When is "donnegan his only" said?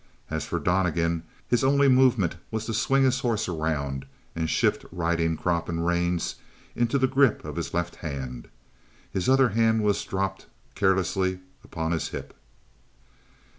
0.57-1.87